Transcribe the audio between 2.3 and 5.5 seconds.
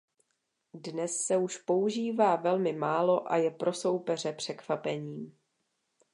velmi málo a je pro soupeře překvapením.